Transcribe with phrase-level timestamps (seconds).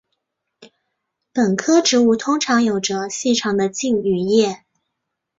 [1.31, 4.65] 本科植物通常有着细长的茎与叶。